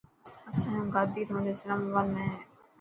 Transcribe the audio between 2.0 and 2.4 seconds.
۾ هي.